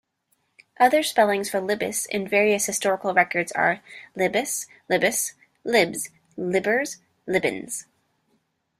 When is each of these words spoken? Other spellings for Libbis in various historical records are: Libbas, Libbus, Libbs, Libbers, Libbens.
Other 0.79 1.03
spellings 1.03 1.51
for 1.51 1.59
Libbis 1.61 2.07
in 2.07 2.27
various 2.27 2.65
historical 2.65 3.13
records 3.13 3.51
are: 3.51 3.81
Libbas, 4.17 4.65
Libbus, 4.89 5.33
Libbs, 5.63 6.09
Libbers, 6.35 6.97
Libbens. 7.27 7.85